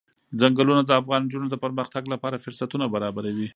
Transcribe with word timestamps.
ځنګلونه 0.39 0.81
د 0.85 0.91
افغان 1.01 1.21
نجونو 1.25 1.47
د 1.49 1.55
پرمختګ 1.63 2.03
لپاره 2.13 2.41
فرصتونه 2.43 2.85
برابروي. 2.93 3.47